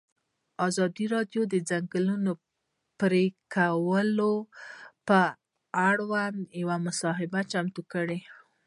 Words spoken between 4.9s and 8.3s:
پر وړاندې یوه مباحثه چمتو کړې.